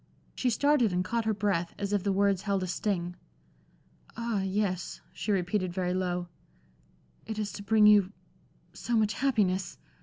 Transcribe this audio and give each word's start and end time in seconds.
She 0.33 0.49
started 0.49 0.91
and 0.91 1.05
caught 1.05 1.25
her 1.25 1.33
breath, 1.35 1.75
as 1.77 1.93
if 1.93 2.01
the 2.01 2.11
words 2.11 2.41
held 2.41 2.63
a 2.63 2.65
sting. 2.65 3.15
"Ah, 4.17 4.41
yes," 4.41 4.99
she 5.13 5.31
repeated, 5.31 5.71
very 5.71 5.93
low 5.93 6.27
"it 7.27 7.37
is 7.37 7.51
to 7.53 7.61
bring 7.61 7.85
you 7.85 8.11
so 8.73 8.97
much 8.97 9.13
happiness!" 9.13 9.77